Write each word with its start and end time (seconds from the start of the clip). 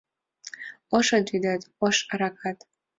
Ошыт 0.97 1.25
вӱдет— 1.31 1.61
ош 1.85 1.97
аракат 2.13 2.57